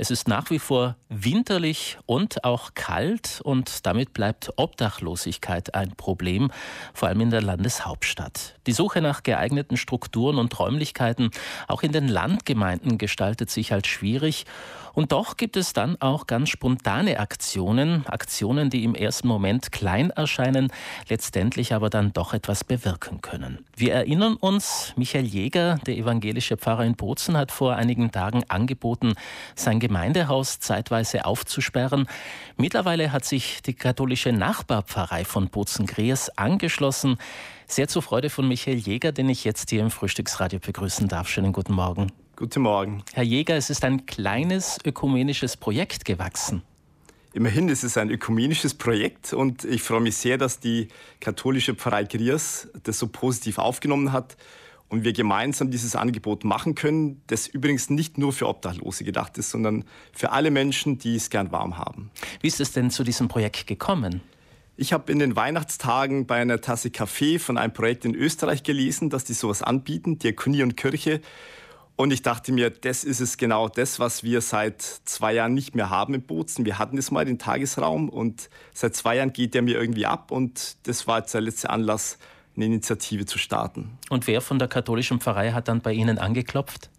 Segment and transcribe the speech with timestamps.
[0.00, 6.52] Es ist nach wie vor winterlich und auch kalt und damit bleibt Obdachlosigkeit ein Problem,
[6.94, 8.54] vor allem in der Landeshauptstadt.
[8.68, 11.32] Die Suche nach geeigneten Strukturen und Räumlichkeiten
[11.66, 14.46] auch in den Landgemeinden gestaltet sich als schwierig
[14.98, 20.10] und doch gibt es dann auch ganz spontane Aktionen, Aktionen, die im ersten Moment klein
[20.10, 20.72] erscheinen,
[21.08, 23.64] letztendlich aber dann doch etwas bewirken können.
[23.76, 29.14] Wir erinnern uns, Michael Jäger, der evangelische Pfarrer in Bozen, hat vor einigen Tagen angeboten,
[29.54, 32.06] sein Gemeindehaus zeitweise aufzusperren.
[32.58, 37.16] Mittlerweile hat sich die katholische Nachbarpfarrei von Bozen-Griers angeschlossen.
[37.66, 41.28] Sehr zur Freude von Michael Jäger, den ich jetzt hier im Frühstücksradio begrüßen darf.
[41.28, 42.12] Schönen guten Morgen.
[42.36, 43.02] Guten Morgen.
[43.14, 46.62] Herr Jäger, es ist ein kleines ökumenisches Projekt gewachsen.
[47.32, 50.88] Immerhin ist es ein ökumenisches Projekt und ich freue mich sehr, dass die
[51.20, 54.36] katholische Pfarrei Griers das so positiv aufgenommen hat
[54.88, 59.50] und wir gemeinsam dieses Angebot machen können, das übrigens nicht nur für Obdachlose gedacht ist,
[59.50, 62.10] sondern für alle Menschen, die es gern warm haben.
[62.40, 64.22] Wie ist es denn zu diesem Projekt gekommen?
[64.76, 69.10] Ich habe in den Weihnachtstagen bei einer Tasse Kaffee von einem Projekt in Österreich gelesen,
[69.10, 71.20] dass die sowas anbieten, Diakonie und Kirche.
[71.96, 75.74] Und ich dachte mir, das ist es genau das, was wir seit zwei Jahren nicht
[75.74, 76.64] mehr haben in Bozen.
[76.64, 80.30] Wir hatten es mal den Tagesraum und seit zwei Jahren geht der mir irgendwie ab
[80.30, 82.16] und das war jetzt der letzte Anlass,
[82.58, 83.98] eine Initiative zu starten.
[84.10, 86.90] Und wer von der katholischen Pfarrei hat dann bei Ihnen angeklopft?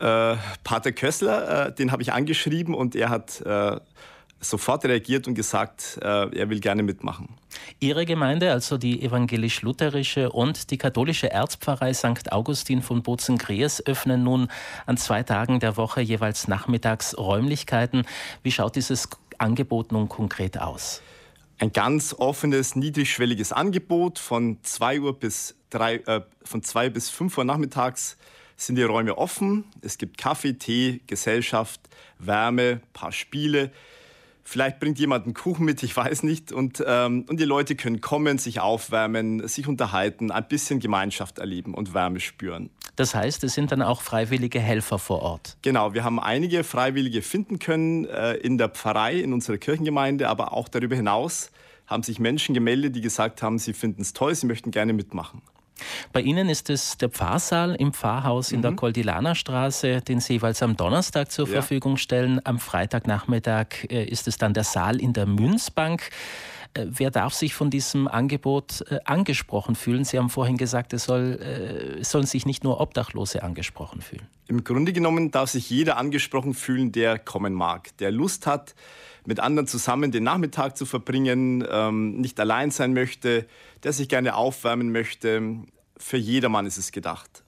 [0.00, 3.78] Äh, Pater Kössler, äh, den habe ich angeschrieben und er hat äh,
[4.40, 7.28] sofort reagiert und gesagt, äh, er will gerne mitmachen.
[7.78, 12.32] Ihre Gemeinde, also die evangelisch-lutherische und die katholische Erzpfarrei St.
[12.32, 14.48] Augustin von Bozen-Greers, öffnen nun
[14.84, 18.04] an zwei Tagen der Woche jeweils nachmittags Räumlichkeiten.
[18.42, 21.02] Wie schaut dieses Angebot nun konkret aus?
[21.58, 27.38] Ein ganz offenes, niedrigschwelliges Angebot von 2 Uhr bis 3, äh, von 2 bis 5
[27.38, 28.16] Uhr nachmittags
[28.56, 29.64] sind die Räume offen.
[29.80, 31.80] Es gibt Kaffee, Tee, Gesellschaft,
[32.18, 33.70] Wärme, paar Spiele.
[34.42, 36.52] Vielleicht bringt jemand einen Kuchen mit, ich weiß nicht.
[36.52, 41.72] Und, ähm, und die Leute können kommen, sich aufwärmen, sich unterhalten, ein bisschen Gemeinschaft erleben
[41.74, 42.70] und Wärme spüren.
[42.96, 45.56] Das heißt, es sind dann auch freiwillige Helfer vor Ort.
[45.62, 50.52] Genau, wir haben einige Freiwillige finden können äh, in der Pfarrei, in unserer Kirchengemeinde, aber
[50.52, 51.50] auch darüber hinaus
[51.86, 55.42] haben sich Menschen gemeldet, die gesagt haben, sie finden es toll, sie möchten gerne mitmachen.
[56.12, 58.62] Bei Ihnen ist es der Pfarrsaal im Pfarrhaus in mhm.
[58.62, 61.54] der Koldilanerstraße, den Sie jeweils am Donnerstag zur ja.
[61.54, 62.40] Verfügung stellen.
[62.44, 66.10] Am Freitagnachmittag äh, ist es dann der Saal in der Münzbank.
[66.74, 70.04] Äh, wer darf sich von diesem Angebot äh, angesprochen fühlen?
[70.04, 71.38] Sie haben vorhin gesagt, es, soll,
[72.00, 74.26] es sollen sich nicht nur Obdachlose angesprochen fühlen.
[74.48, 78.74] Im Grunde genommen darf sich jeder angesprochen fühlen, der kommen mag, der Lust hat,
[79.26, 83.46] mit anderen zusammen den Nachmittag zu verbringen, ähm, nicht allein sein möchte,
[83.82, 85.56] der sich gerne aufwärmen möchte.
[85.96, 87.43] Für jedermann ist es gedacht.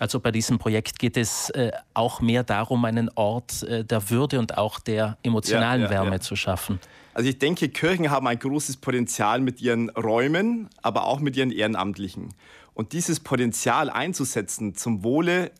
[0.00, 4.38] Also bei diesem Projekt geht es äh, auch mehr darum, einen Ort äh, der Würde
[4.38, 6.20] und auch der emotionalen ja, ja, Wärme ja.
[6.20, 6.78] zu schaffen.
[7.14, 11.50] Also ich denke, Kirchen haben ein großes Potenzial mit ihren Räumen, aber auch mit ihren
[11.50, 12.34] Ehrenamtlichen.
[12.74, 15.50] Und dieses Potenzial einzusetzen zum Wohle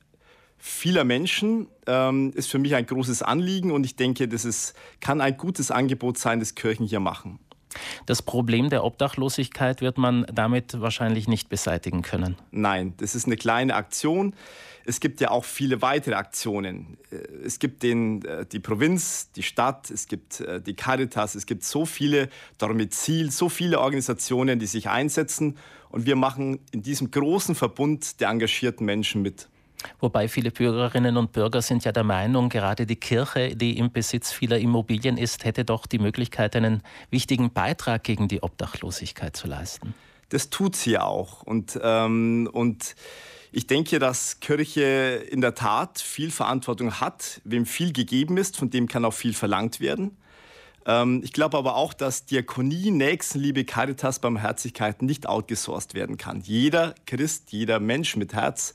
[0.58, 5.20] vieler Menschen ähm, ist für mich ein großes Anliegen und ich denke, das ist, kann
[5.20, 7.38] ein gutes Angebot sein, das Kirchen hier machen.
[8.06, 12.36] Das Problem der Obdachlosigkeit wird man damit wahrscheinlich nicht beseitigen können.
[12.50, 14.34] Nein, das ist eine kleine Aktion.
[14.84, 16.96] Es gibt ja auch viele weitere Aktionen.
[17.44, 21.62] Es gibt den, äh, die Provinz, die Stadt, es gibt äh, die Caritas, es gibt
[21.62, 25.58] so viele Dormizil, so viele Organisationen, die sich einsetzen.
[25.90, 29.48] Und wir machen in diesem großen Verbund der engagierten Menschen mit.
[30.00, 34.32] Wobei viele Bürgerinnen und Bürger sind ja der Meinung, gerade die Kirche, die im Besitz
[34.32, 39.94] vieler Immobilien ist, hätte doch die Möglichkeit, einen wichtigen Beitrag gegen die Obdachlosigkeit zu leisten.
[40.30, 41.42] Das tut sie auch.
[41.42, 42.96] Und, ähm, und
[43.50, 47.40] ich denke, dass Kirche in der Tat viel Verantwortung hat.
[47.44, 50.16] Wem viel gegeben ist, von dem kann auch viel verlangt werden.
[50.84, 56.40] Ähm, ich glaube aber auch, dass Diakonie, Nächstenliebe, Caritas, Barmherzigkeit nicht outgesourced werden kann.
[56.40, 58.74] Jeder Christ, jeder Mensch mit Herz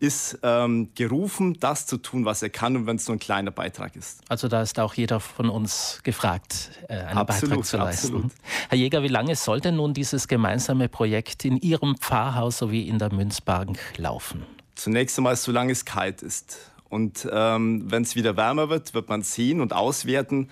[0.00, 3.50] ist ähm, gerufen, das zu tun, was er kann und wenn es nur ein kleiner
[3.50, 4.20] Beitrag ist.
[4.28, 8.06] Also da ist auch jeder von uns gefragt, äh, einen absolut, Beitrag zu leisten.
[8.06, 8.32] Absolut.
[8.68, 12.98] Herr Jäger, wie lange soll denn nun dieses gemeinsame Projekt in Ihrem Pfarrhaus sowie in
[12.98, 14.44] der Münzbank laufen?
[14.74, 16.58] Zunächst einmal, solange es kalt ist.
[16.88, 20.48] Und ähm, wenn es wieder wärmer wird, wird man sehen und auswerten,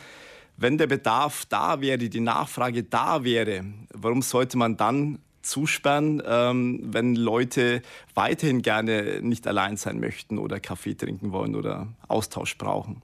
[0.56, 6.80] wenn der Bedarf da wäre, die Nachfrage da wäre, warum sollte man dann zusperren, ähm,
[6.82, 7.82] wenn Leute
[8.14, 13.02] weiterhin gerne nicht allein sein möchten oder Kaffee trinken wollen oder Austausch brauchen.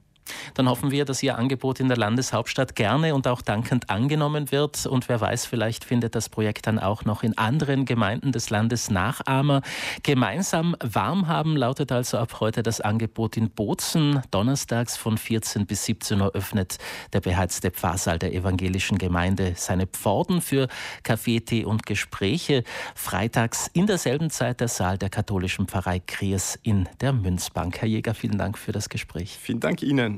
[0.54, 4.86] Dann hoffen wir, dass Ihr Angebot in der Landeshauptstadt gerne und auch dankend angenommen wird.
[4.86, 8.90] Und wer weiß, vielleicht findet das Projekt dann auch noch in anderen Gemeinden des Landes
[8.90, 9.62] Nachahmer.
[10.02, 14.22] Gemeinsam warm haben lautet also ab heute das Angebot in Bozen.
[14.30, 16.78] Donnerstags von 14 bis 17 Uhr öffnet
[17.12, 20.68] der beheizte Pfarrsaal der evangelischen Gemeinde seine Pforten für
[21.02, 22.64] Kaffee, Tee und Gespräche.
[22.94, 27.80] Freitags in derselben Zeit der Saal der katholischen Pfarrei Kriers in der Münzbank.
[27.80, 29.36] Herr Jäger, vielen Dank für das Gespräch.
[29.40, 30.17] Vielen Dank Ihnen.